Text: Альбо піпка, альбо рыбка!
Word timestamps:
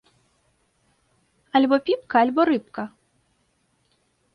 Альбо 1.61 1.75
піпка, 1.91 2.15
альбо 2.27 2.41
рыбка! 2.53 2.83